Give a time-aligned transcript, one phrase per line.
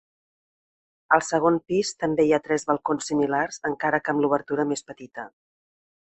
[1.17, 5.29] Al segon pis també hi ha tres balcons similars, encara que amb l'obertura més petita.